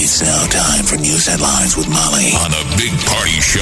[0.00, 3.58] It's now time for news headlines with Molly on the Big Party Show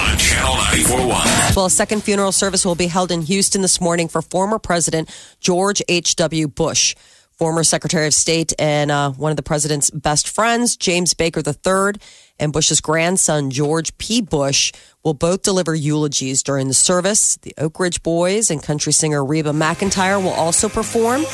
[0.00, 1.54] on Channel 941.
[1.56, 5.10] Well, a second funeral service will be held in Houston this morning for former President
[5.40, 6.46] George H.W.
[6.46, 6.94] Bush.
[7.32, 12.00] Former Secretary of State and uh, one of the president's best friends, James Baker III,
[12.38, 14.20] and Bush's grandson, George P.
[14.20, 17.38] Bush, will both deliver eulogies during the service.
[17.38, 21.24] The Oak Ridge Boys and country singer Reba McEntire will also perform.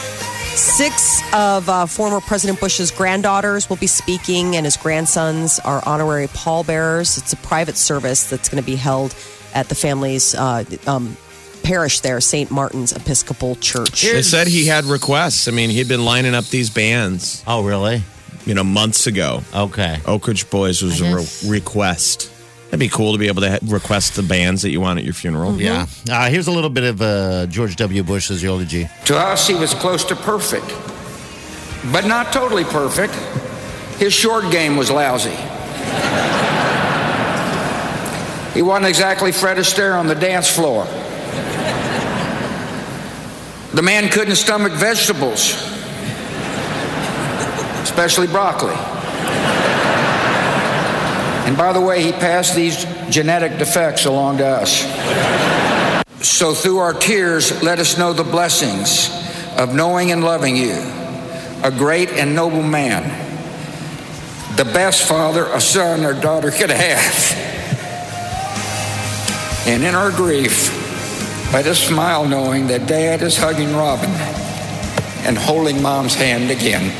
[0.57, 6.29] Six of uh, former President Bush's granddaughters will be speaking, and his grandsons are honorary
[6.29, 7.19] pallbearers.
[7.19, 9.15] It's a private service that's going to be held
[9.55, 11.17] at the family's uh, um,
[11.63, 12.51] parish there, St.
[12.51, 14.01] Martin's Episcopal Church.
[14.03, 15.47] They said he had requests.
[15.47, 18.03] I mean, he'd been lining up these bands, Oh, really?
[18.47, 19.43] you know, months ago.
[19.55, 19.99] Okay.
[20.07, 21.27] Oak Ridge Boys was a re-
[21.59, 22.31] request.
[22.77, 25.15] That'd be cool to be able to request the bands that you want at your
[25.15, 25.59] funeral.
[25.59, 25.87] Yeah.
[26.11, 28.03] Uh, here's a little bit of uh, George W.
[28.03, 28.87] Bush's eulogy.
[29.07, 30.67] To us, he was close to perfect,
[31.91, 33.15] but not totally perfect.
[33.99, 35.31] His short game was lousy.
[38.53, 40.85] He wasn't exactly Fred Astaire on the dance floor.
[43.73, 45.55] The man couldn't stomach vegetables,
[47.83, 48.96] especially broccoli.
[51.47, 54.83] And by the way, he passed these genetic defects along to us.
[56.21, 59.09] So through our tears, let us know the blessings
[59.57, 60.75] of knowing and loving you,
[61.63, 63.05] a great and noble man,
[64.57, 67.47] the best father a son or daughter could have.
[69.69, 70.73] And in our grief,
[71.53, 74.11] let us smile knowing that dad is hugging Robin
[75.25, 76.93] and holding mom's hand again.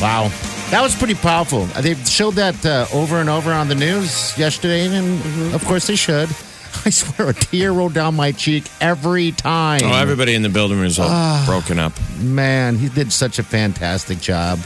[0.00, 0.30] Wow.
[0.70, 1.62] That was pretty powerful.
[1.74, 5.86] Uh, They showed that uh, over and over on the news yesterday, and of course
[5.86, 6.28] they should.
[6.84, 9.80] I swear, a tear rolled down my cheek every time.
[9.82, 11.94] Oh, everybody in the building was all broken up.
[12.20, 14.58] Man, he did such a fantastic job.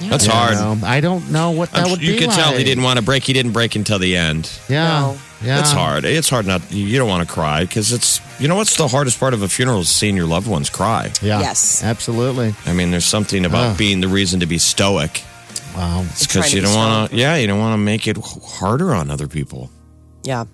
[0.00, 0.54] That's You hard.
[0.56, 2.98] know, I don't know what that I'm would you be could tell he didn't want
[2.98, 3.22] to break.
[3.22, 4.50] He didn't break until the end.
[4.68, 5.18] Yeah, No.
[5.42, 5.60] yeah.
[5.60, 6.04] It's hard.
[6.04, 6.60] It's hard not.
[6.72, 8.20] You don't want to cry because it's.
[8.40, 11.12] You know what's the hardest part of a funeral is seeing your loved ones cry.
[11.22, 11.82] Yeah, Yes.
[11.84, 12.54] absolutely.
[12.66, 13.74] I mean, there's something about Ah.
[13.78, 15.22] being the reason to be stoic.
[15.76, 16.06] Wow.
[16.10, 17.16] It's because you be don't want to.
[17.16, 19.70] Yeah, you don't want to make it harder on other people.
[20.24, 20.44] Yeah.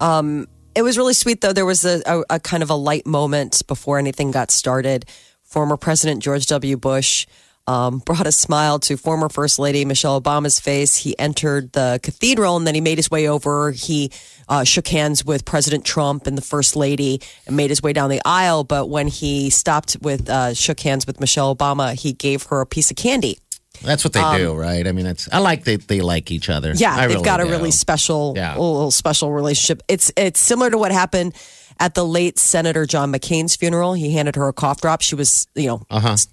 [0.00, 1.54] Um, it was really sweet, though.
[1.54, 5.06] There was a, a, a kind of a light moment before anything got started.
[5.44, 6.76] Former President George W.
[6.76, 7.26] Bush
[7.66, 10.96] um, brought a smile to former First Lady Michelle Obama's face.
[10.96, 13.70] He entered the cathedral and then he made his way over.
[13.70, 14.12] He
[14.48, 18.10] uh, shook hands with President Trump and the First Lady and made his way down
[18.10, 18.62] the aisle.
[18.64, 22.66] But when he stopped with, uh, shook hands with Michelle Obama, he gave her a
[22.66, 23.38] piece of candy.
[23.82, 24.86] That's what they do, right?
[24.86, 25.28] I mean, it's.
[25.32, 26.70] I like they they like each other.
[26.70, 27.50] Um, Yeah, I they've really got a do.
[27.50, 28.52] really special, Yeah.
[28.52, 29.82] little special relationship.
[29.88, 31.34] It's it's similar to what happened
[31.78, 33.92] at the late Senator John McCain's funeral.
[33.92, 35.02] He handed her a cough drop.
[35.02, 35.82] She was, you know,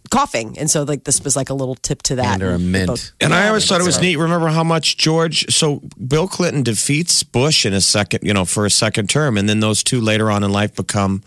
[0.10, 2.22] coughing, and so like this was like a little tip to that.
[2.22, 2.30] Uh-huh.
[2.32, 2.88] Hand her a mint.
[2.88, 4.16] both- And I always thought it was that's neat.
[4.16, 5.54] Remember how much George?
[5.54, 9.50] So Bill Clinton defeats Bush in a second, you know, for a second term, and
[9.50, 11.22] then those two later on in life become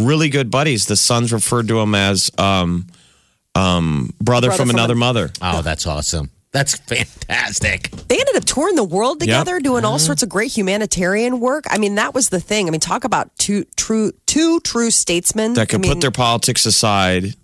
[0.00, 0.86] really good buddies.
[0.86, 2.88] The sons referred to him as um,
[3.54, 5.30] um, brother, Brother from, from another a- mother.
[5.42, 6.30] Oh, that's awesome.
[6.52, 7.90] That's fantastic.
[8.08, 9.86] They ended up touring the world together, doing Mm-hmm.
[9.90, 11.64] all sorts of great humanitarian work.
[11.68, 12.68] I mean, that was the thing.
[12.68, 16.10] I mean, talk about two true two true statesmen that can I mean, put their
[16.12, 17.34] politics aside.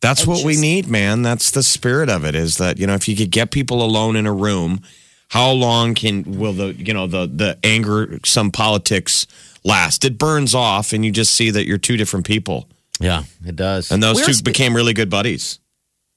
[0.00, 1.20] That's And what we need, man.
[1.22, 2.34] That's the spirit of it.
[2.34, 4.80] Is that you know if you could get people alone in a room,
[5.28, 9.26] how long can will the you know the the anger some politics
[9.62, 10.06] last?
[10.06, 12.68] It burns off, and you just see that you're two different people.
[13.00, 13.90] Yeah, it does.
[13.90, 15.58] And those We two spe- became really good buddies.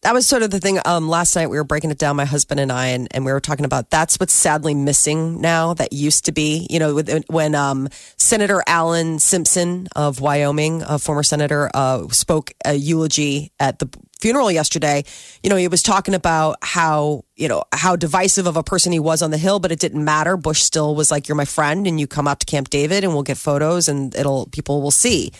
[0.03, 0.79] that was sort of the thing.
[0.85, 3.31] Um, last night we were breaking it down, my husband and I, and, and we
[3.31, 5.73] were talking about that's what's sadly missing now.
[5.73, 10.99] That used to be, you know, with, when um, Senator Alan Simpson of Wyoming, a
[10.99, 13.89] former senator, uh, spoke a eulogy at the
[14.21, 15.03] funeral yesterday.
[15.43, 18.99] You know, he was talking about how you know how divisive of a person he
[18.99, 20.37] was on the hill, but it didn't matter.
[20.37, 23.13] Bush still was like, "You're my friend, and you come out to Camp David, and
[23.13, 25.31] we'll get photos, and it'll people will see."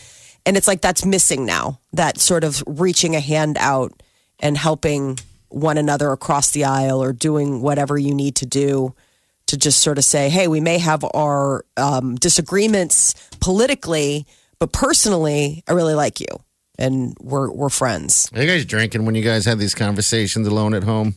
[0.48, 1.78] And it's like that's missing now.
[1.92, 3.92] That sort of reaching a hand out
[4.40, 5.18] and helping
[5.50, 8.94] one another across the aisle or doing whatever you need to do
[9.48, 14.26] to just sort of say, hey, we may have our um, disagreements politically,
[14.58, 16.28] but personally, I really like you
[16.78, 18.30] and we're, we're friends.
[18.34, 21.14] Are you guys drinking when you guys have these conversations alone at home?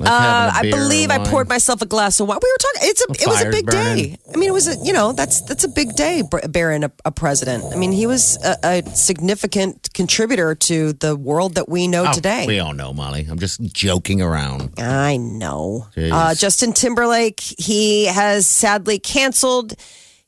[0.00, 2.38] Like Uh, having a I beer or believe I poured myself a glass of wine.
[2.42, 2.88] We were talking.
[2.90, 3.06] It's a.
[3.06, 3.96] The it was a big burning.
[4.12, 4.18] day.
[4.34, 4.76] I mean, it was a.
[4.84, 6.22] You know, that's that's a big day.
[6.28, 7.64] br- Bearing a, a president.
[7.72, 12.12] I mean, he was a, a significant contributor to the world that we know Oh,
[12.12, 12.44] today.
[12.46, 13.26] We all know, Molly.
[13.30, 14.72] I'm just joking around.
[14.78, 15.86] I know.
[15.96, 19.74] Uh, Justin Timberlake, he has sadly canceled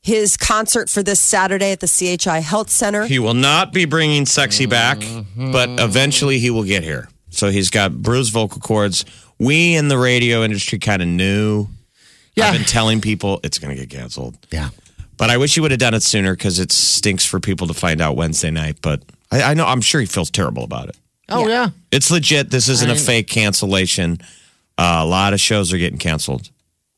[0.01, 3.05] his concert for this Saturday at the CHI Health Center.
[3.05, 5.51] He will not be bringing sexy back, Mm-hmm.
[5.51, 7.09] but eventually he will get here.
[7.37, 9.05] So he's got bruised vocal cords.
[9.37, 11.67] We in the radio industry kind of knew.
[12.35, 12.47] Yeah.
[12.47, 14.37] I've been telling people it's going to get canceled.
[14.51, 14.69] Yeah.
[15.17, 17.73] But I wish he would have done it sooner because it stinks for people to
[17.73, 18.77] find out Wednesday night.
[18.81, 20.97] But I, I know I'm sure he feels terrible about it.
[21.29, 21.69] Oh, yeah.
[21.91, 22.49] It's legit.
[22.49, 24.19] This isn't a fake cancellation.
[24.77, 26.49] Uh, a lot of shows are getting canceled.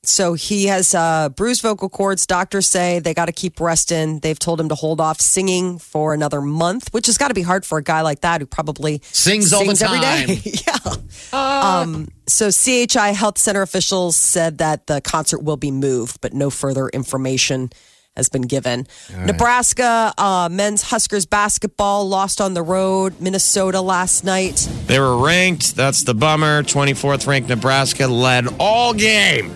[0.10, 2.26] So he has uh, bruised vocal cords.
[2.26, 4.20] Doctors say they got to keep resting.
[4.20, 7.44] They've told him to hold off singing for another month, which has got to be
[7.44, 10.42] hard for a guy like that who probably Sings all the every day.
[10.66, 10.94] time.
[11.32, 11.82] yeah.
[11.82, 16.50] Um, so CHI Health Center officials said that the concert will be moved, but no
[16.50, 17.70] further information
[18.16, 18.86] has been given.
[19.26, 23.22] Nebraska uh, men's Huskers basketball lost on the road.
[23.22, 24.68] Minnesota last night.
[24.88, 25.76] They were ranked.
[25.76, 26.64] That's the bummer.
[26.64, 29.56] 24th ranked Nebraska led all game.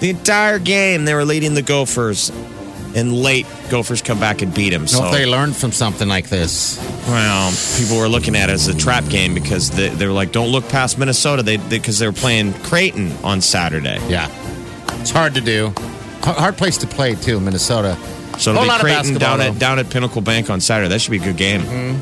[0.00, 2.30] The entire game, they were leading the Gophers.
[2.96, 4.82] And late, Gophers come back and beat them.
[4.82, 6.78] Know So, if they learned from something like this.
[7.08, 10.30] well, people were looking at it as a trap game because they, they were like,
[10.30, 13.98] don't look past Minnesota they because they, were playing Creighton on Saturday.
[14.08, 14.28] Yeah.
[15.00, 15.72] It's hard to do.
[16.18, 17.96] H- Hard place to play, too, Minnesota.
[18.38, 20.60] So Whole it'll be lot of Creighton down basketball, at, down at Pinnacle Bank on
[20.60, 20.88] Saturday.
[20.88, 22.00] That should be a good game.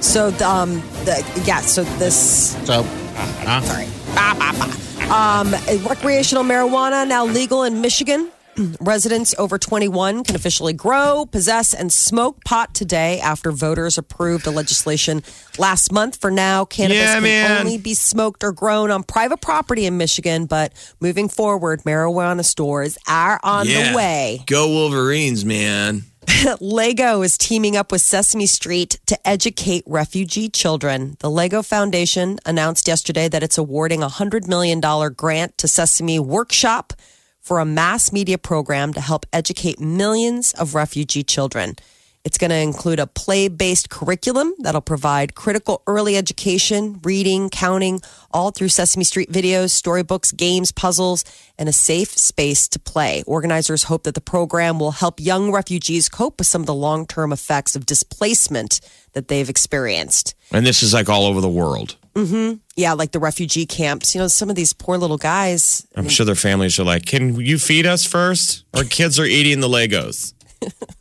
[0.00, 1.60] So um, the, yeah.
[1.60, 2.84] So this So,
[3.16, 4.89] uh, sorry.
[5.10, 5.50] Um,
[5.88, 8.30] recreational marijuana now legal in Michigan.
[8.80, 14.50] Residents over 21 can officially grow, possess, and smoke pot today after voters approved a
[14.50, 15.22] legislation
[15.58, 16.20] last month.
[16.20, 17.58] For now, cannabis Yeah, can man.
[17.60, 20.46] only be smoked or grown on private property in Michigan.
[20.46, 24.44] But moving forward, marijuana stores are on the way.
[24.46, 26.04] Go Wolverines, man.
[26.60, 31.16] Lego is teaming up with Sesame Street to educate refugee children.
[31.20, 34.80] The Lego Foundation announced yesterday that it's awarding a $100 million
[35.14, 36.92] grant to Sesame Workshop
[37.40, 41.76] for a mass media program to help educate millions of refugee children.
[42.22, 48.02] It's going to include a play based curriculum that'll provide critical early education, reading, counting,
[48.30, 51.24] all through Sesame Street videos, storybooks, games, puzzles,
[51.58, 53.22] and a safe space to play.
[53.26, 57.06] Organizers hope that the program will help young refugees cope with some of the long
[57.06, 58.80] term effects of displacement
[59.14, 60.34] that they've experienced.
[60.52, 61.96] And this is like all over the world.
[62.14, 62.54] Hmm.
[62.76, 64.14] Yeah, like the refugee camps.
[64.14, 65.86] You know, some of these poor little guys.
[65.96, 68.64] I'm sure their families are like, can you feed us first?
[68.74, 70.34] Our kids are eating the Legos.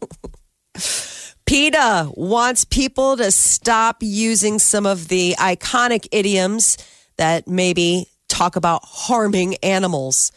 [1.50, 6.78] PETA wants people to stop using some of the iconic idioms
[7.18, 10.32] that maybe talk about harming animals.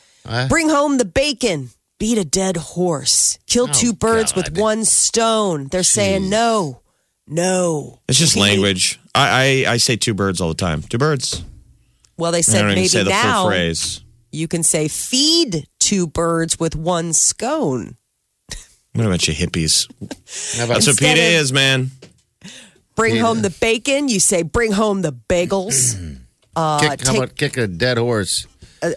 [0.48, 1.68] Bring home the bacon,
[1.98, 5.68] beat a dead horse, kill oh, two birds with one stone.
[5.68, 6.80] They're saying no,
[7.26, 8.00] no.
[8.08, 8.98] It's just language.
[9.14, 10.80] I, I, I say two birds all the time.
[10.80, 11.44] Two birds.
[12.16, 14.02] Well, they said maybe now phrase.
[14.30, 17.98] you can say feed two birds with one scone.
[18.94, 19.88] What about you hippies?
[20.58, 21.90] How about That's what Instead PETA of- is, man.
[22.94, 24.08] Bring home the bacon.
[24.08, 25.96] You say bring home the bagels.
[26.56, 28.46] uh, kick, how take about kick a dead horse?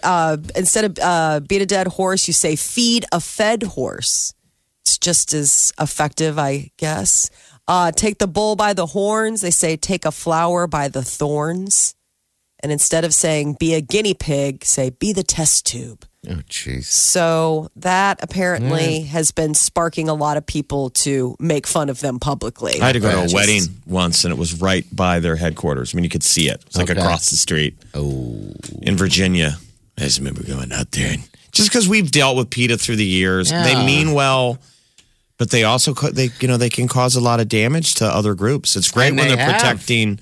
[0.02, 4.34] uh, instead of uh, beat a dead horse, you say feed a fed horse.
[4.82, 7.30] It's just as effective, I guess.
[7.66, 9.40] Uh, take the bull by the horns.
[9.40, 11.94] They say take a flower by the thorns.
[12.66, 16.04] And instead of saying be a guinea pig, say be the test tube.
[16.28, 16.86] Oh, jeez.
[16.86, 22.18] So that apparently has been sparking a lot of people to make fun of them
[22.18, 22.80] publicly.
[22.80, 25.94] I had to go to a wedding once, and it was right by their headquarters.
[25.94, 26.60] I mean, you could see it.
[26.66, 27.00] It's like Okay.
[27.00, 27.76] across the street.
[27.94, 28.52] Oh.
[28.82, 29.58] in Virginia.
[29.96, 33.06] I just remember going out there, and just because we've dealt with PETA through the
[33.06, 34.58] years, they mean well,
[35.38, 38.04] but they also co- they you know they can cause a lot of damage to
[38.04, 38.74] other groups.
[38.74, 39.60] It's great And when they they're have.
[39.60, 40.18] protecting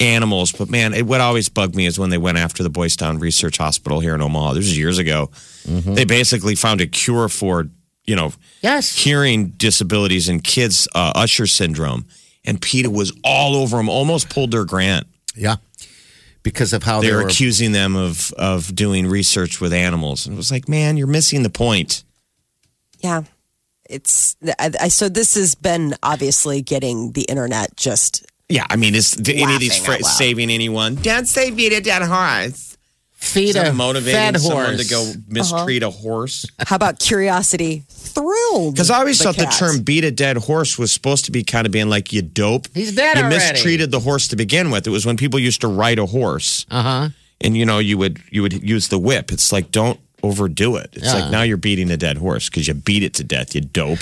[0.00, 2.96] animals, but man, it, what always bugged me is when they went after the Boys
[2.96, 4.54] Town Research Hospital here in Omaha.
[4.54, 5.30] This was years ago.
[5.64, 5.94] Mm-hmm.
[5.94, 7.68] They basically found a cure for
[8.06, 8.96] you know Yes.
[8.96, 12.06] hearing disabilities in kids, uh, Usher syndrome,
[12.44, 13.88] and PETA was all over them.
[13.88, 15.06] Almost pulled their grant.
[15.36, 15.56] Yeah.
[16.42, 17.28] Because of how they they, were were.
[17.28, 21.42] accusing them of of doing research with animals, and it was like, man, you're missing
[21.42, 22.02] the point.
[23.00, 23.22] Yeah.
[23.88, 28.94] It's I, I, so this has been obviously getting the internet just Yeah, I mean,
[28.94, 30.10] is do any of these Laughing fra- out loud.
[30.10, 30.96] saving anyone?
[30.96, 32.76] Don't say Vita dead horse.
[33.14, 34.88] feed Is that a motivating fed someone horse.
[34.88, 36.46] to go mistreat a horse?
[36.66, 37.84] How about curiosity?
[37.88, 38.74] Thrilled.
[38.74, 41.44] Because I always the thought the term "beat a dead horse" was supposed to be
[41.44, 42.66] kind of being like you dope.
[42.74, 43.36] He's dead You already.
[43.36, 44.86] mistreated the horse to begin with.
[44.86, 46.66] It was when people used to ride a horse.
[46.70, 47.08] Uh huh.
[47.40, 49.30] and you know you would you would use the whip.
[49.32, 50.90] It's like don't overdo it.
[50.94, 51.14] It's Yeah.
[51.20, 53.54] like now you're beating a dead horse because you beat it to death.
[53.54, 54.00] You dope.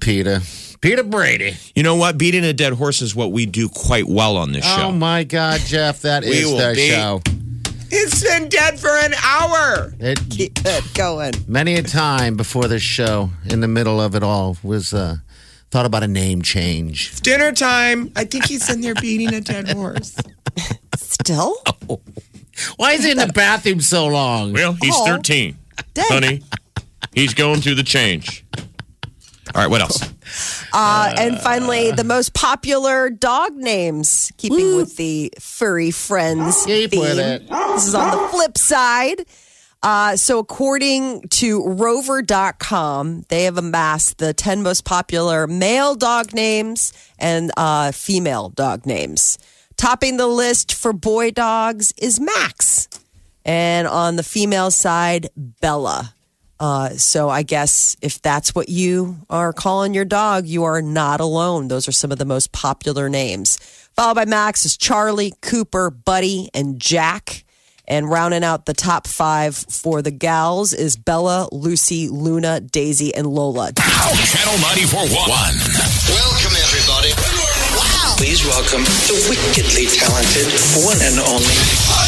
[0.00, 0.42] Peter.
[0.86, 1.56] Peter Brady.
[1.74, 2.16] You know what?
[2.16, 4.82] Beating a dead horse is what we do quite well on this Oh show.
[4.84, 7.20] Oh my God, Jeff, that is We the be- show.
[7.90, 9.92] It's been dead for an hour.
[9.98, 11.32] It, Keep it going.
[11.48, 15.16] many a time before this show, in the middle of it all, was uh,
[15.72, 17.08] thought about a name change.
[17.10, 18.12] It's dinner time.
[18.14, 20.16] I think he's in there beating a dead horse.
[20.96, 21.56] Still?
[22.76, 24.52] Why is he in the bathroom so long?
[24.52, 25.04] Well, he's Oh.
[25.06, 25.56] 13,
[25.94, 26.04] Dang.
[26.08, 26.42] honey.
[27.12, 28.44] He's going through the change.
[29.54, 30.00] All right, what else?
[30.72, 37.00] Uh, and finally, the most popular dog names, keeping with the furry friends Keep theme.
[37.00, 37.48] with it.
[37.48, 39.24] This is on the flip side.
[39.82, 46.92] Uh, so, according to Rover.com, they have amassed the 10 most popular male dog names
[47.18, 49.38] and uh, female dog names.
[49.76, 52.88] Topping the list for boy dogs is Max.
[53.44, 56.15] And on the female side, Bella.
[56.58, 61.20] Uh, so I guess if that's what you are calling your dog, you are not
[61.20, 61.68] alone.
[61.68, 63.58] Those are some of the most popular names.
[63.94, 67.44] Followed by Max is Charlie, Cooper, Buddy, and Jack.
[67.88, 73.28] And rounding out the top five for the gals is Bella, Lucy, Luna, Daisy, and
[73.28, 73.72] Lola.
[73.72, 75.06] Channel 94.1.
[76.10, 77.12] Welcome, everybody.
[77.78, 78.14] Wow.
[78.18, 80.50] Please welcome the wickedly talented
[80.84, 82.05] one and only.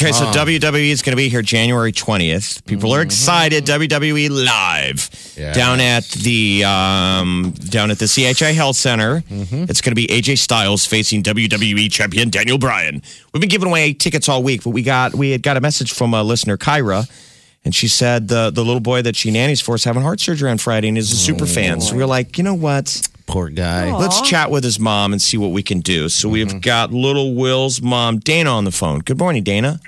[0.00, 2.64] Okay, so WWE is going to be here January 20th.
[2.66, 3.64] People are excited.
[3.66, 5.56] WWE live Yes.
[5.56, 9.24] down at the um, down at the CHI Health Center.
[9.28, 13.02] It's going to be AJ Styles facing WWE champion Daniel Bryan.
[13.32, 15.92] We've been giving away tickets all week, but we got we had got a message
[15.92, 17.10] from a listener, Kyra,
[17.64, 20.48] and she said the the little boy that she nannies for is having heart surgery
[20.48, 21.80] on Friday and is a super fan.
[21.80, 23.02] So we we're like, you know what?
[23.28, 23.94] Poor guy.
[23.94, 26.08] Let's chat with his mom and see what we can do.
[26.08, 29.00] So we've got little Will's mom, Dana, on the phone.
[29.00, 29.80] Good morning, Dana.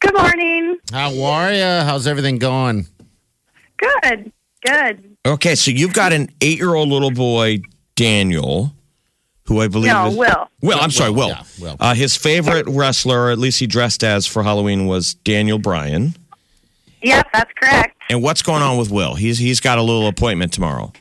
[0.00, 0.76] Good morning.
[0.92, 1.62] How are you?
[1.64, 2.86] How's everything going?
[3.78, 4.30] Good.
[4.64, 5.16] Good.
[5.26, 7.60] Okay, so you've got an eight-year-old little boy,
[7.96, 8.72] Daniel,
[9.46, 10.48] who I believe No, is Will.
[10.60, 11.28] Will, I'm sorry, Will.
[11.28, 11.76] yeah, Will.
[11.80, 16.14] Uh, his favorite wrestler, or at least he dressed as for Halloween, was Daniel Bryan.
[17.02, 17.96] Yep, that's correct.
[18.10, 19.14] And what's going on with Will?
[19.14, 20.92] He's he's got a little appointment tomorrow.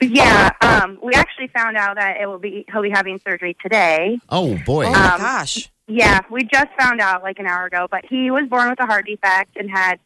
[0.00, 4.18] Yeah, um, we actually found out that it will be he'll be having surgery today.
[4.28, 4.86] Oh boy.
[4.86, 5.70] Oh my Um, gosh.
[5.86, 8.86] Yeah, we just found out like an hour ago, but he was born with a
[8.86, 9.98] heart defect and had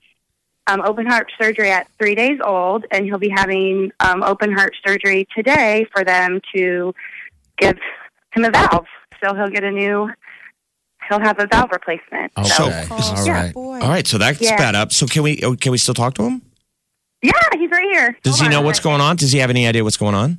[0.68, 4.74] um, open heart surgery at three days old, and he'll be having um, open heart
[4.86, 6.94] surgery today for them to
[7.58, 7.78] give
[8.32, 8.86] him a valve.
[9.22, 10.08] So he'll get a new,
[11.08, 12.32] he'll have a valve replacement.
[12.44, 12.86] So, okay.
[12.90, 13.32] All yeah.
[13.32, 13.52] right.
[13.54, 13.80] Boy.
[13.80, 14.56] All right, so that's Yeah.
[14.56, 14.92] sped up.
[14.92, 16.42] So can we oh, can we still talk to him?
[17.22, 18.16] Yeah, he's right here.
[18.22, 18.64] Does Hold he know on.
[18.64, 19.16] what's going on?
[19.16, 20.38] Does he have any idea what's going on?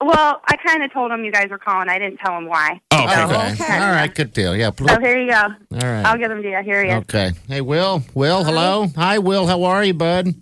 [0.00, 1.88] Well, I kind of told him you guys were calling.
[1.88, 2.80] I didn't tell him why.
[2.90, 3.22] Oh, okay.
[3.22, 3.52] Okay.
[3.52, 3.74] Okay.
[3.74, 4.12] All right.
[4.12, 4.56] Good deal.
[4.56, 4.70] Yeah.
[4.70, 5.36] pl- So here you go.
[5.40, 6.04] All right.
[6.04, 6.60] I'll give him to you.
[6.64, 6.96] Here he is.
[7.02, 7.30] Okay.
[7.46, 8.02] Hey, Will.
[8.12, 8.88] Will, hello.
[8.96, 9.46] Hi, Will.
[9.46, 10.34] How are you, bud?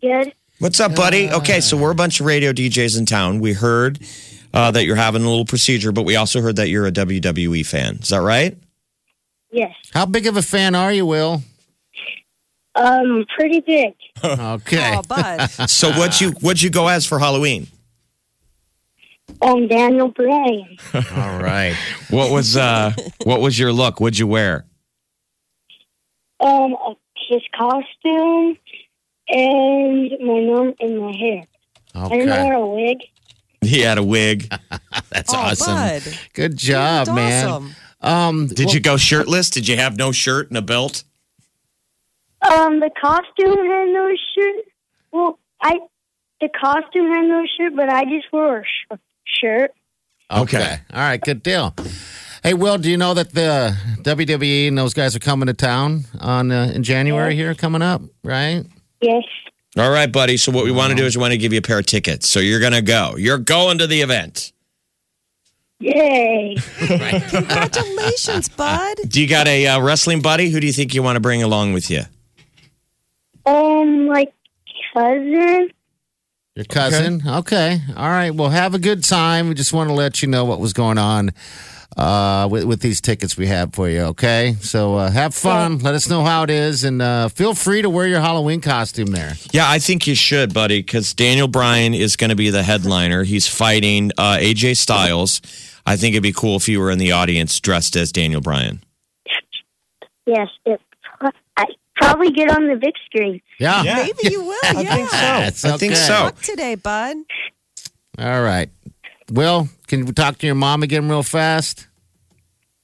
[0.00, 0.32] Good.
[0.60, 1.30] What's up, buddy?
[1.30, 3.40] Okay, so we're a bunch of radio DJs in town.
[3.40, 3.98] We heard
[4.54, 7.66] uh, that you're having a little procedure, but we also heard that you're a WWE
[7.66, 7.96] fan.
[7.96, 8.56] Is that right?
[9.50, 9.74] Yes.
[9.92, 11.42] How big of a fan are you, Will?
[12.76, 13.94] Um, pretty big.
[14.24, 14.94] Okay.
[14.96, 15.48] Oh, bud.
[15.68, 17.68] So what'd you what'd you go as for Halloween?
[19.42, 20.76] Um, Daniel Bryan.
[20.94, 21.74] All right.
[22.10, 22.92] What was uh
[23.24, 24.00] what was your look?
[24.00, 24.64] What'd you wear?
[26.40, 26.94] Um, uh,
[27.28, 28.58] his costume
[29.28, 31.46] and my num and my hair.
[31.94, 32.42] I didn't Okay.
[32.42, 32.98] wear a wig.
[33.62, 34.52] He had a wig.
[35.10, 35.74] That's Oh, awesome.
[35.74, 36.02] bud.
[36.34, 37.48] Good job, man.
[37.48, 37.74] awesome.
[38.00, 39.48] Um, Did you go shirtless?
[39.48, 41.04] Did you have no shirt and a belt?
[42.52, 44.64] Um, the costume had no shirt.
[45.12, 45.78] Well, I
[46.40, 49.72] the costume had no shirt, but I just wore a sh- shirt.
[50.30, 50.56] Okay.
[50.58, 50.78] Okay.
[50.92, 51.20] All right.
[51.20, 51.74] Good deal.
[52.42, 56.04] Hey, Will, do you know that the WWE and those guys are coming to town
[56.20, 58.64] on uh, in January here coming up, right?
[59.00, 59.24] Yes.
[59.78, 60.36] All right, buddy.
[60.36, 61.86] So what we want to do is we want to give you a pair of
[61.86, 62.28] tickets.
[62.28, 63.16] So you're gonna go.
[63.16, 64.52] You're going to the event.
[65.80, 66.56] Yay.
[66.78, 68.96] Congratulations, bud.
[69.08, 70.50] Do you got a uh, wrestling buddy?
[70.50, 72.02] Who do you think you want to bring along with you?
[73.46, 74.32] Um, like
[74.92, 75.70] cousin.
[76.54, 77.22] Your cousin.
[77.26, 77.80] Okay.
[77.96, 78.30] All right.
[78.30, 79.48] Well, have a good time.
[79.48, 81.32] We just want to let you know what was going on
[81.96, 84.02] uh, with, with these tickets we have for you.
[84.02, 84.54] Okay.
[84.60, 85.78] So uh, have fun.
[85.78, 86.84] Let us know how it is.
[86.84, 89.34] And uh, feel free to wear your Halloween costume there.
[89.52, 93.24] Yeah, I think you should, buddy, because Daniel Bryan is going to be the headliner.
[93.24, 95.40] He's fighting uh, AJ Styles.
[95.86, 98.82] I think it'd be cool if you were in the audience dressed as Daniel Bryan.
[100.24, 100.48] Yes.
[100.64, 100.93] It, I
[101.96, 103.40] probably get on the big screen.
[103.58, 103.82] Yeah.
[103.82, 104.58] Maybe you will.
[104.64, 104.70] Yeah.
[104.70, 105.16] I think so.
[105.16, 106.00] Yes, I think okay.
[106.00, 106.12] so.
[106.24, 107.16] Luck today, bud.
[108.18, 108.70] All right.
[109.30, 111.88] Will, can we talk to your mom again real fast?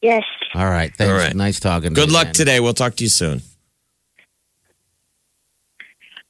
[0.01, 0.25] Yes.
[0.55, 0.95] All right.
[0.95, 1.13] Thanks.
[1.13, 1.35] All right.
[1.35, 1.91] Nice talking.
[1.91, 2.35] to Good luck man.
[2.35, 2.61] today.
[2.61, 3.43] We'll talk to you soon.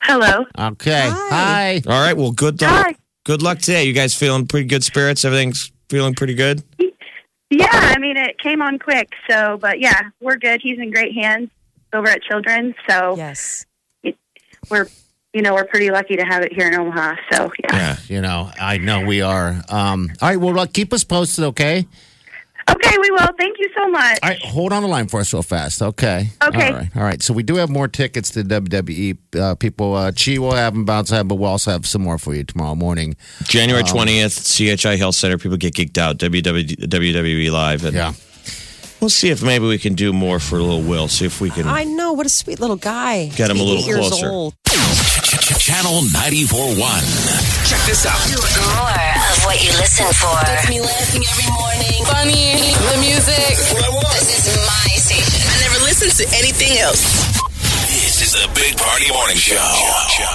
[0.02, 0.44] Hello.
[0.58, 1.08] Okay.
[1.08, 1.28] Hi.
[1.30, 1.82] Hi.
[1.87, 2.16] All right.
[2.16, 2.87] Well, good luck.
[2.87, 2.94] Hi.
[3.25, 3.84] Good luck today.
[3.84, 5.25] You guys feeling pretty good spirits?
[5.25, 6.64] Everything's feeling pretty good?
[7.50, 9.12] Yeah, I mean, it came on quick.
[9.28, 10.60] So, but yeah, we're good.
[10.62, 11.50] He's in great hands
[11.92, 12.75] over at Children's.
[12.88, 13.66] So Yes.
[14.70, 14.87] we're,
[15.32, 17.16] you know, we're pretty lucky to have it here in Omaha.
[17.32, 17.75] So yeah.
[17.76, 17.97] Yeah.
[18.09, 19.62] You know, I know we are.
[19.68, 20.37] Um, all right.
[20.37, 21.87] Well, uh, keep us posted, okay?
[22.70, 23.28] Okay, we will.
[23.37, 24.18] Thank you so much.
[24.23, 24.38] All right.
[24.42, 26.28] Hold on the line for us real fast, okay?
[26.44, 26.68] Okay.
[26.68, 26.97] All right.
[26.97, 27.20] All right.
[27.20, 29.16] So we do have more tickets to WWE.
[29.37, 32.16] Uh, people, uh, Chi will have them bounce out, but we'll also have some more
[32.18, 33.16] for you tomorrow morning.
[33.44, 35.37] January 20th, CHI Health Center.
[35.37, 36.18] People get geeked out.
[36.18, 37.85] WW, WWE E Live.
[37.85, 38.12] And Yeah.
[39.00, 41.09] We'll see if maybe we can do more for a little Will.
[41.09, 41.66] See if we can.
[41.66, 42.12] I know.
[42.12, 43.28] What a sweet little guy.
[43.35, 44.28] Get him a little years closer.
[44.28, 44.54] old.
[45.57, 46.76] Channel 94.1.
[47.64, 48.21] Check this out.
[48.76, 50.37] More of what you listen for.
[50.45, 52.04] Gets me laughing every morning.
[52.04, 52.76] Funny.
[52.76, 53.57] The music.
[54.21, 55.49] This is my station.
[55.49, 57.00] I never listen to anything else.
[57.88, 59.57] This is the Big Party Morning Show.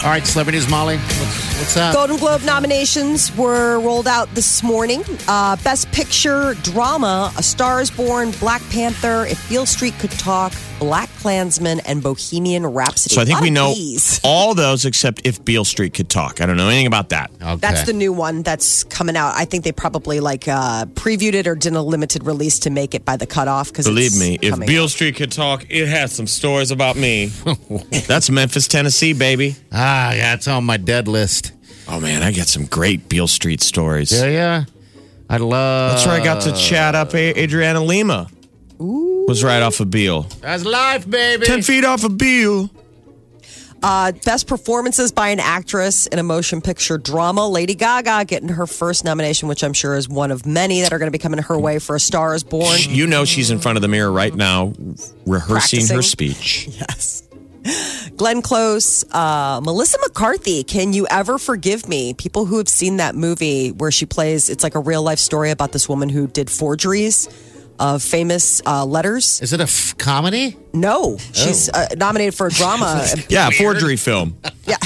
[0.03, 0.25] All right.
[0.25, 0.97] Celebrity News, Molly.
[0.97, 1.93] What's, what's up?
[1.93, 5.03] Golden Globe nominations were rolled out this morning.
[5.27, 10.53] Uh, Best Picture Drama: A Star Is Born, Black Panther, If Beale Street Could Talk,
[10.79, 13.15] Black Klansman, and Bohemian Rhapsody.
[13.15, 14.21] so I think we know Bs.
[14.23, 16.41] all those except if Beale Street could talk.
[16.41, 17.31] I don't know anything about that.
[17.41, 17.55] Okay.
[17.55, 19.33] That's the new one that's coming out.
[19.35, 22.93] I think they probably like uh, previewed it or did a limited release to make
[22.93, 23.69] it by the cutoff.
[23.69, 24.89] Because Believe me, if coming Beale out.
[24.89, 27.27] Street could talk, it has some stories about me.
[28.07, 29.55] That's Memphis, Tennessee, baby.
[29.71, 31.44] Ah, yeah, it's on my dead list.
[31.87, 34.11] Oh man, I got some great Beale Street stories.
[34.11, 34.65] Yeah, yeah.
[35.29, 35.91] I love.
[35.91, 38.27] That's where I got to chat up Adriana Lima.
[38.81, 39.25] Ooh.
[39.27, 40.23] Was right off of Beale.
[40.41, 41.45] That's life, baby.
[41.45, 42.69] Ten feet off of Beale.
[43.83, 47.47] Uh, best performances by an actress in a motion picture drama.
[47.47, 50.97] Lady Gaga getting her first nomination, which I'm sure is one of many that are
[50.97, 52.77] going to be coming her way for A Star Is Born.
[52.79, 54.73] You know she's in front of the mirror right now,
[55.27, 56.67] rehearsing her speech.
[56.79, 57.21] Yes.
[58.17, 62.13] Glenn Close, uh, Melissa McCarthy, Can You Ever Forgive Me?
[62.13, 65.51] People who have seen that movie where she plays, it's like a real life story
[65.51, 67.27] about this woman who did forgeries
[67.79, 69.41] of famous uh, letters.
[69.41, 70.57] Is it a f- comedy?
[70.73, 73.05] No, she's uh, nominated for a drama.
[73.29, 74.37] Yeah, forgery film.
[74.65, 74.77] yeah.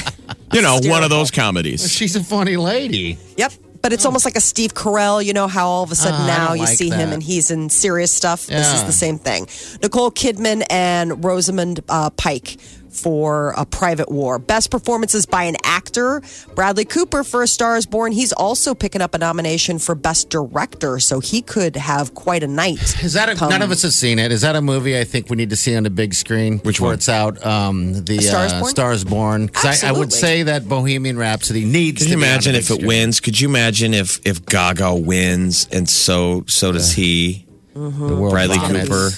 [0.51, 1.91] You know, one of those comedies.
[1.91, 3.19] She's a funny lady.
[3.38, 3.53] Yep.
[3.81, 5.23] But it's almost like a Steve Carell.
[5.23, 7.09] You know how all of a sudden Oh, I now don't you like see him
[7.09, 7.13] that.
[7.13, 8.45] and he's in serious stuff.
[8.47, 8.85] This is Yeah.
[8.87, 9.47] the same thing.
[9.81, 12.57] Nicole Kidman and Rosamund uh, Pike
[12.91, 14.39] for A Private War.
[14.39, 16.21] Best performances by an actor.
[16.56, 18.12] Bradley Cooper for A Star is Born.
[18.12, 22.47] He's also picking up a nomination for Best Director, so he could have quite a
[22.47, 22.82] night.
[23.04, 24.32] Is that a, come- none of us have seen it?
[24.32, 26.60] Is that a movie I think we need to see on the big screen?
[26.60, 26.93] Which before one?
[26.95, 27.45] it's out?
[27.45, 28.69] Um, the A Star is uh, Born?
[28.71, 29.49] Star is Born.
[29.49, 31.99] 'Cause I, I would say that Bohemian Rhapsody needs.
[32.02, 32.88] Can to you be on imagine the if it screen.
[32.88, 33.19] wins?
[33.19, 37.45] Could you imagine if if Gaga wins and so so does he?
[37.73, 38.89] The world Bradley vomits.
[38.89, 39.10] Cooper.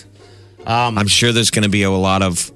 [0.68, 2.52] I'm sure there's going to be a lot of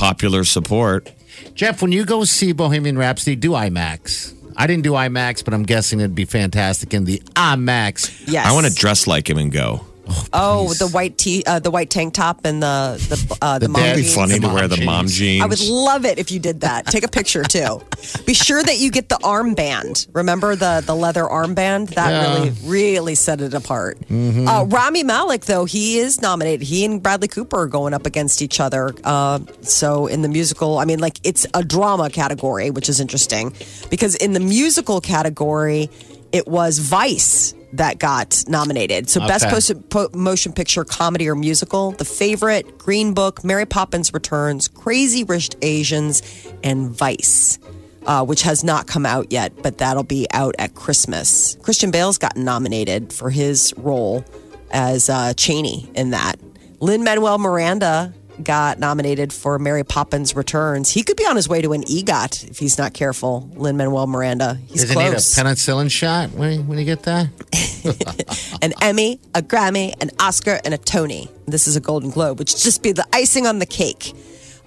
[0.00, 1.12] popular support.
[1.54, 4.34] Jeff, when you go see Bohemian Rhapsody, do IMAX.
[4.56, 8.24] I didn't do IMAX, but I'm guessing it'd be fantastic in the IMAX.
[8.26, 8.46] Yes.
[8.46, 9.84] I want to dress like him and go.
[10.32, 13.72] Oh, the white t- uh, the white tank top and the the uh, the, The
[13.72, 14.14] mom dad- It'd be jeans.
[14.14, 15.18] funny The to wear mom the mom jeans.
[15.18, 15.42] jeans.
[15.42, 16.86] I would love it if you did that.
[16.86, 17.80] Take a picture too.
[18.26, 20.06] Be sure that you get the armband.
[20.12, 21.94] Remember the the leather armband?
[21.94, 22.34] That Yeah.
[22.34, 23.98] really really set it apart.
[24.10, 26.66] Uh, Rami Malek, though, he is nominated.
[26.66, 28.94] He and Bradley Cooper are going up against each other.
[29.04, 33.52] Uh, so in the musical, I mean, like it's a drama category, which is interesting
[33.90, 35.90] because in the musical category,
[36.32, 37.54] it was Vice.
[37.74, 39.08] That got nominated.
[39.08, 41.92] So, best post- po- motion picture, comedy, or musical.
[41.92, 46.22] The favorite, Green Book, Mary Poppins Returns, Crazy Rich Asians,
[46.64, 47.58] and Vice,
[48.06, 51.56] uh, which has not come out yet, but that'll be out at Christmas.
[51.62, 54.24] Christian Bale's gotten nominated for his role
[54.72, 56.36] as uh, Cheney in that.
[56.80, 60.90] Lin Manuel Miranda got nominated for Mary Poppins Returns.
[60.90, 63.50] He could be on his way to an EGOT if he's not careful.
[63.54, 64.58] Lin Manuel Miranda.
[64.68, 65.34] He's Does it need a close.
[65.34, 67.28] penicillin shot when, when you get that?
[68.62, 71.28] an Emmy, a Grammy, an Oscar, and a Tony.
[71.46, 74.12] This is a Golden Globe, which just be the icing on the cake.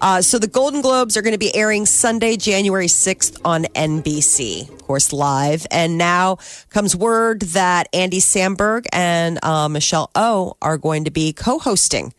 [0.01, 4.69] Uh, so the Golden Globes are going to be airing Sunday, January 6th on NBC,
[4.69, 5.65] of course, live.
[5.71, 11.31] And now comes word that Andy Samberg and uh, Michelle O are going to be
[11.31, 12.13] co-hosting.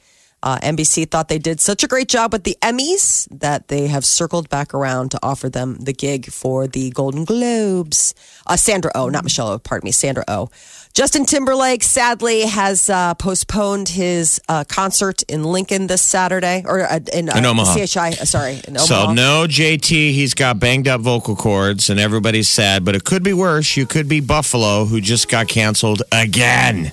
[0.44, 4.04] Uh, NBC thought they did such a great job with the Emmys that they have
[4.04, 8.14] circled back around to offer them the gig for the Golden Globes.
[8.46, 10.50] Uh, Sandra O, not Michelle O, pardon me, Sandra O.
[10.92, 17.00] Justin Timberlake sadly has uh, postponed his uh, concert in Lincoln this Saturday, or uh,
[17.12, 17.86] in, uh, In Omaha.
[17.86, 18.84] CHI, uh, sorry, in Omaha.
[18.84, 23.22] So no JT, he's got banged up vocal cords and everybody's sad, but it could
[23.22, 23.78] be worse.
[23.78, 26.92] You could be Buffalo who just got canceled again.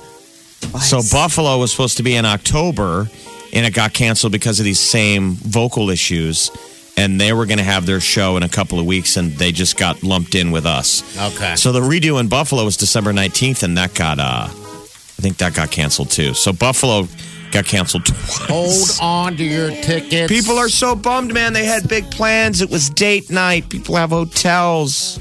[0.79, 3.09] So Buffalo was supposed to be in October,
[3.53, 6.51] and it got canceled because of these same vocal issues.
[6.97, 9.51] And they were going to have their show in a couple of weeks, and they
[9.51, 11.01] just got lumped in with us.
[11.35, 11.55] Okay.
[11.55, 15.53] So the redo in Buffalo was December 19th, and that got, uh, I think that
[15.55, 16.33] got canceled too.
[16.33, 17.07] So Buffalo
[17.51, 18.47] got canceled twice.
[18.47, 20.31] Hold on to your tickets.
[20.31, 21.53] People are so bummed, man.
[21.53, 22.61] They had big plans.
[22.61, 23.69] It was date night.
[23.69, 25.17] People have hotels.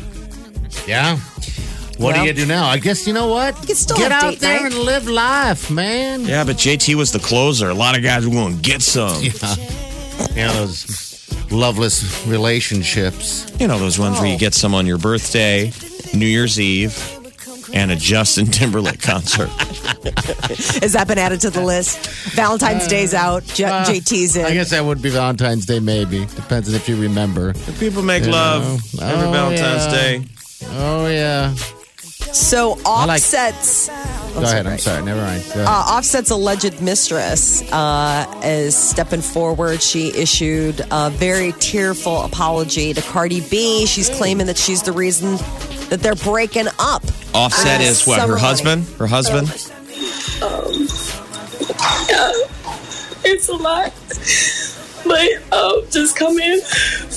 [0.87, 1.19] Yeah.
[2.01, 2.67] What Well- do you do now?
[2.67, 3.61] I guess you know what?
[3.61, 4.73] You can still Get out date there night.
[4.73, 6.25] and live life, man.
[6.25, 7.69] Yeah, but JT was the closer.
[7.69, 9.23] A lot of guys were going to get some.
[9.23, 9.33] Yeah.
[10.35, 13.47] Yeah, those loveless relationships.
[13.59, 15.73] You know, those ones where you get some on your birthday,
[16.15, 16.97] New Year's Eve,
[17.75, 19.49] and a Justin Timberlake concert.
[20.83, 21.99] Has that been added to the list?
[22.35, 23.45] Valentine's Day's out.
[23.45, 24.47] J- Uh, JT's in.
[24.47, 26.25] I guess that would be Valentine's Day, maybe.
[26.35, 27.53] Depends on if you remember.
[27.79, 28.63] People make You love
[28.95, 29.07] know.
[29.07, 29.91] every Oh, Valentine's yeah.
[30.01, 30.25] Day.
[30.77, 31.55] Oh, yeah.
[32.33, 33.89] So I like- offsets.
[34.35, 34.67] Go ahead.
[34.67, 35.03] I'm sorry.
[35.05, 35.43] Never mind.
[35.57, 39.83] Uh, Offset's alleged mistress uh, is stepping forward.
[39.83, 43.87] She issued a very tearful apology to Cardi B.
[43.87, 45.33] She's claiming that she's the reason
[45.89, 47.03] that they're breaking up.
[47.35, 48.21] Offset is what?
[48.21, 48.87] Her husband?
[48.99, 49.49] Her husband?
[50.43, 50.87] Um,
[52.09, 52.33] yeah,
[53.25, 53.93] it's a lot.
[55.05, 56.61] But um, just coming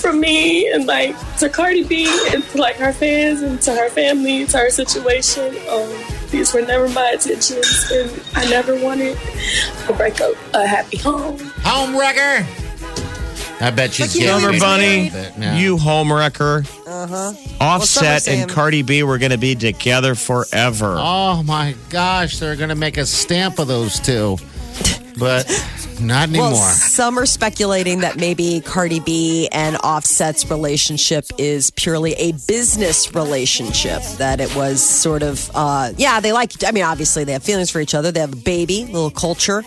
[0.03, 3.89] from me and like to Cardi B and to like her fans and to her
[3.89, 5.89] family, to her situation, um,
[6.29, 9.17] these were never my intentions and I never wanted
[9.87, 11.39] to break up a happy home.
[11.63, 12.45] Home wrecker.
[13.61, 14.59] I bet she's you getting Summer.
[14.59, 15.55] Bunny, But, no.
[15.55, 16.67] you homewrecker.
[16.85, 17.33] Uh huh.
[17.61, 20.95] Offset saying- and Cardi B were going to be together forever.
[20.99, 24.37] Oh my gosh, they're going to make a stamp of those two.
[25.17, 25.47] But
[26.02, 26.52] not anymore.
[26.52, 33.13] Well, some are speculating that maybe Cardi B and Offset's relationship is purely a business
[33.13, 34.02] relationship.
[34.17, 36.63] That it was sort of, uh, yeah, they like.
[36.65, 38.12] I mean, obviously they have feelings for each other.
[38.12, 39.63] They have a baby, little Kulture,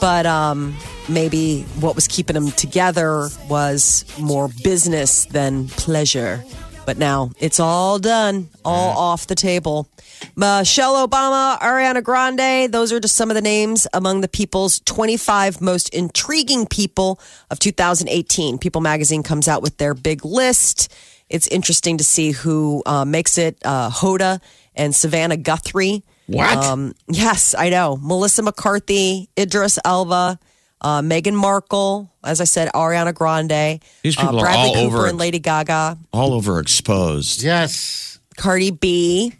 [0.00, 0.76] but um,
[1.08, 6.44] maybe what was keeping them together was more business than pleasure.
[6.88, 9.90] But now it's all done, all off the table.
[10.34, 15.60] Michelle Obama, Ariana Grande, those are just some of the names among the people's 25
[15.60, 17.20] most intriguing people
[17.50, 18.56] of 2018.
[18.56, 20.90] People magazine comes out with their big list.
[21.28, 23.58] It's interesting to see who uh, makes it.
[23.62, 24.40] Uh, Hoda
[24.74, 26.02] and Savannah Guthrie.
[26.26, 26.56] What?
[26.56, 27.98] Um, yes, I know.
[28.00, 30.38] Melissa McCarthy, Idris Elba,
[30.80, 34.96] uh, Meghan Markle, as I said, Ariana Grande, These people uh, are Bradley all Cooper
[34.98, 35.98] over- and Lady Gaga.
[36.12, 37.42] All over exposed.
[37.42, 38.18] yes.
[38.36, 39.32] Cardi B,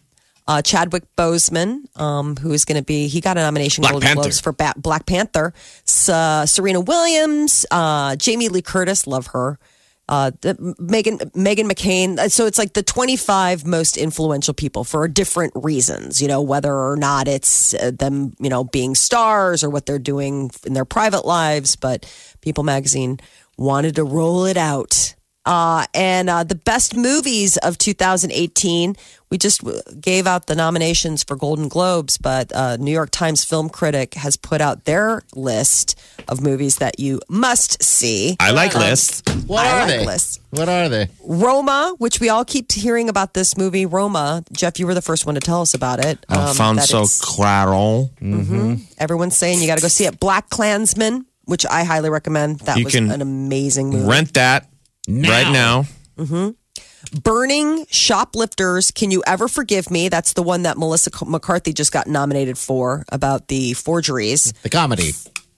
[0.48, 4.07] uh, Chadwick Boseman, um, who is going to be, he got a nomination Black Golden
[4.09, 4.22] Panther.
[4.22, 5.53] Globes for ba- Black Panther.
[5.87, 9.59] S- uh, Serena Williams, uh, Jamie Lee Curtis, love her.
[10.09, 10.31] Uh,
[10.79, 12.18] Megan Meghan McCain.
[12.18, 16.23] Uh, So it's like the 25 most influential people for different reasons.
[16.23, 19.99] You know, whether or not it's uh, them, you know, being stars or what they're
[19.99, 21.77] doing in their private lives.
[21.77, 22.07] But
[22.40, 23.18] People Magazine
[23.59, 25.14] wanted to roll it out.
[25.48, 28.94] Uh, and uh, the best movies of 2018,
[29.30, 29.62] we just
[29.98, 34.37] gave out the nominations for Golden Globes, but uh, New York Times film critic has
[34.37, 38.37] put out their list of movies that you must see.
[38.40, 39.22] I like Um, lists.
[39.46, 40.04] What I are like they?
[40.06, 40.40] lists.
[40.50, 41.08] What are they?
[41.24, 44.44] Roma, which we all keep hearing about this movie, Roma.
[44.52, 46.18] Jeff, you were the first one to tell us about it.
[46.28, 48.80] Um, that Alfonso it's- Claron.
[48.98, 50.20] Everyone's saying you got to go see it.
[50.20, 52.61] Black Klansman, which I highly recommend.
[52.61, 54.06] That You was can an amazing movie.
[54.06, 54.68] Rent that
[55.09, 55.85] right now.
[57.23, 60.09] Burning Shoplifters, Can You Ever Forgive Me?
[60.09, 64.53] That's the one that Melissa McCarthy just got nominated for about the forgeries.
[64.62, 65.12] The comedy.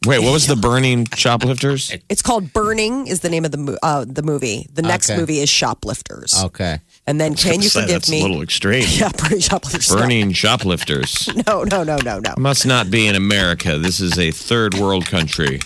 [0.07, 1.93] Wait, what was the burning shoplifters?
[2.09, 4.67] It's called Burning is the name of the mo- uh, the movie.
[4.73, 5.19] The next Okay.
[5.21, 6.35] movie is Shoplifters.
[6.45, 6.79] Okay.
[7.07, 8.21] And then Can You Say, Forgive that's Me?
[8.21, 8.85] a little extreme.
[8.89, 9.89] yeah, Burning Shoplifters.
[9.95, 11.29] Burning shoplifters.
[11.47, 12.35] No, no, no, no, no.
[12.39, 13.77] Must not be in America.
[13.79, 15.61] This is a third world country.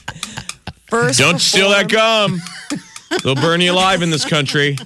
[0.89, 2.41] First Don't steal that gum.
[3.23, 4.77] They'll burn you alive in this country.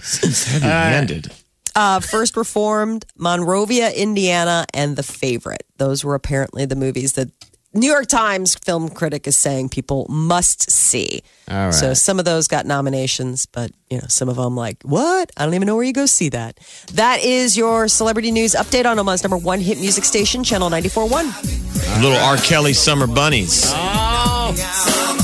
[0.00, 1.32] Seems heavy-handed.
[1.74, 5.64] uh, First Reformed, Monrovia, Indiana, and The Favorite.
[5.78, 7.28] Those were apparently the movies that
[7.74, 11.20] New York Times film critic is saying people must see.
[11.50, 11.74] All right.
[11.74, 15.30] So some of those got nominations, but you know, some of them like, what?
[15.36, 16.58] I don't even know where you go see that.
[16.94, 22.02] That is your celebrity news update on Omaha's number one hit music station, Channel 94.1.
[22.02, 22.36] Little R.
[22.38, 23.64] Kelly summer bunnies.
[23.74, 25.22] Oh.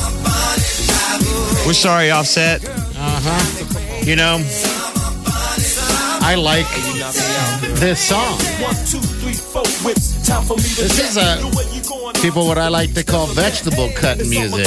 [1.64, 2.64] We're sorry, Offset.
[2.68, 4.04] Uh huh.
[4.04, 4.38] You know,
[6.20, 6.66] I like
[7.78, 8.36] this song.
[10.58, 11.38] This is a
[12.20, 14.66] people what I like to call vegetable cutting music.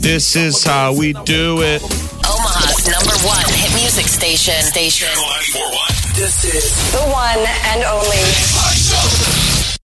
[0.00, 1.82] This is how we do it.
[1.82, 4.62] Omaha's number one hit music station.
[4.62, 5.08] Station.
[5.08, 6.02] Channel 941.
[6.16, 7.40] This is The one
[7.72, 9.21] and only